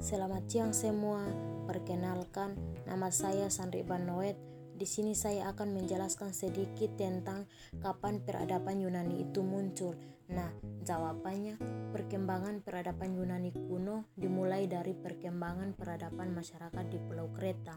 [0.00, 1.28] Selamat siang semua.
[1.68, 2.56] Perkenalkan,
[2.88, 4.32] nama saya Sandri Banoet.
[4.72, 7.44] Di sini saya akan menjelaskan sedikit tentang
[7.84, 9.92] kapan peradaban Yunani itu muncul.
[10.32, 10.48] Nah,
[10.88, 11.60] jawabannya
[11.92, 17.76] perkembangan peradaban Yunani kuno dimulai dari perkembangan peradaban masyarakat di Pulau Kreta.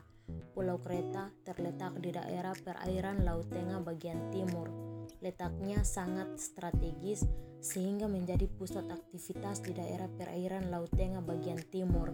[0.55, 4.92] Pulau Kreta terletak di daerah perairan Laut Tengah bagian timur.
[5.23, 7.23] Letaknya sangat strategis
[7.63, 12.11] sehingga menjadi pusat aktivitas di daerah perairan Laut Tengah bagian timur.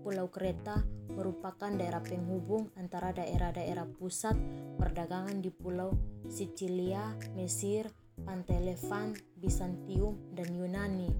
[0.00, 0.80] Pulau Kreta
[1.12, 4.32] merupakan daerah penghubung antara daerah-daerah pusat
[4.80, 5.92] perdagangan di Pulau
[6.24, 7.92] Sicilia, Mesir,
[8.24, 11.12] Pantai Levant, Bizantium, dan Yunani.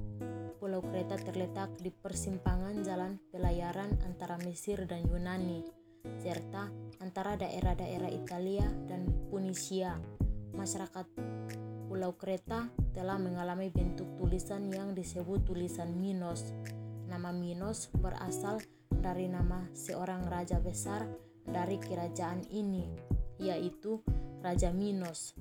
[0.56, 5.60] Pulau Kreta terletak di persimpangan jalan pelayaran antara Mesir dan Yunani,
[6.24, 6.72] serta
[7.04, 10.17] antara daerah-daerah Italia dan Punisia.
[10.56, 11.06] Masyarakat
[11.88, 16.52] Pulau Kreta telah mengalami bentuk tulisan yang disebut tulisan Minos.
[17.08, 18.60] Nama Minos berasal
[18.92, 21.08] dari nama seorang raja besar
[21.48, 22.84] dari kerajaan ini,
[23.40, 24.04] yaitu
[24.44, 25.32] Raja Minos.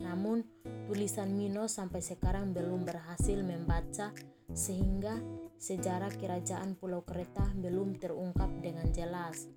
[0.00, 0.40] Namun,
[0.88, 4.10] tulisan Minos sampai sekarang belum berhasil membaca
[4.56, 5.20] sehingga
[5.60, 9.52] sejarah kerajaan Pulau Kreta belum terungkap dengan jelas.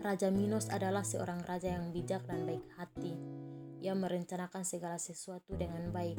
[0.00, 3.38] Raja Minos adalah seorang raja yang bijak dan baik hati
[3.82, 6.18] yang merencanakan segala sesuatu dengan baik,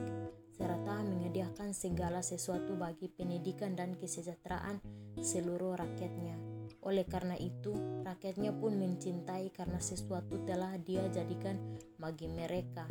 [0.55, 4.79] serta menyediakan segala sesuatu bagi pendidikan dan kesejahteraan
[5.19, 6.35] seluruh rakyatnya.
[6.85, 7.75] Oleh karena itu,
[8.07, 11.59] rakyatnya pun mencintai karena sesuatu telah dia jadikan
[11.99, 12.87] bagi mereka.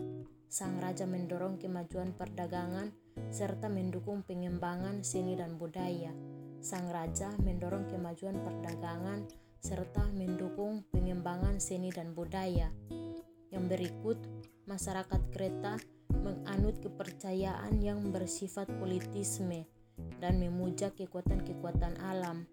[0.48, 2.92] Sang raja mendorong kemajuan perdagangan
[3.28, 6.12] serta mendukung pengembangan seni dan budaya.
[6.60, 12.70] Sang raja mendorong kemajuan perdagangan serta mendukung pengembangan seni dan budaya.
[13.48, 14.18] Yang berikut
[14.68, 15.80] masyarakat Kreta
[16.12, 19.64] menganut kepercayaan yang bersifat politisme
[20.20, 22.44] dan memuja kekuatan-kekuatan alam.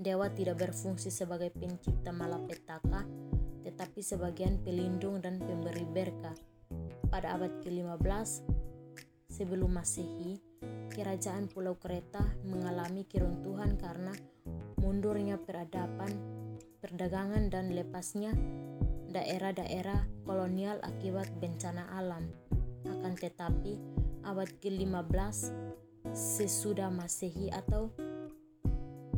[0.00, 3.04] Dewa tidak berfungsi sebagai pencipta malapetaka,
[3.66, 6.36] tetapi sebagian pelindung dan pemberi berkah.
[7.10, 8.46] Pada abad ke-15
[9.28, 10.40] sebelum Masehi,
[10.94, 14.14] kerajaan Pulau Kreta mengalami keruntuhan karena
[14.80, 16.12] mundurnya peradaban,
[16.80, 18.32] perdagangan dan lepasnya
[19.10, 22.30] daerah-daerah kolonial akibat bencana alam.
[22.86, 23.76] Akan tetapi,
[24.24, 25.50] abad ke-15
[26.14, 27.92] sesudah Masehi atau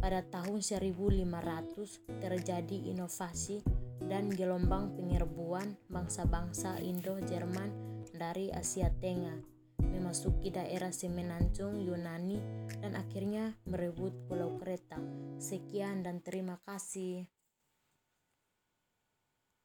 [0.03, 3.63] pada tahun 1500 terjadi inovasi
[4.11, 7.71] dan gelombang penyerbuan bangsa-bangsa Indo-Jerman
[8.11, 9.53] dari Asia Tengah
[9.93, 12.43] memasuki daerah semenanjung Yunani
[12.83, 14.99] dan akhirnya merebut Pulau Kreta.
[15.39, 17.29] Sekian dan terima kasih.